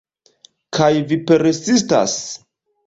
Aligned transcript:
Kaj 0.77 0.89
vi 1.11 1.21
persistas? 1.31 2.21